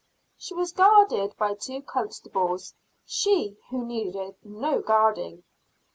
[0.35, 2.73] She was guarded by two constables,
[3.05, 5.43] she who needed no guarding.